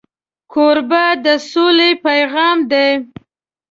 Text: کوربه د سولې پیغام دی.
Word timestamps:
کوربه 0.53 1.03
د 1.23 1.25
سولې 1.51 1.91
پیغام 2.05 2.57
دی. 2.71 2.89